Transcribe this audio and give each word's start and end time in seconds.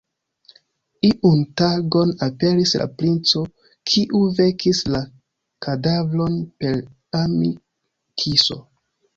Iun 1.09 1.41
tagon 1.61 2.13
aperis 2.27 2.73
la 2.83 2.87
Princo, 3.01 3.43
kiu 3.91 4.23
vekis 4.39 4.81
la 4.95 5.03
kadavron 5.67 6.41
per 6.59 6.83
am-kiso. 7.23 8.63